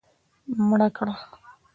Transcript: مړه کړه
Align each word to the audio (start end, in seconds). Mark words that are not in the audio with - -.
مړه 0.67 0.87
کړه 0.97 1.13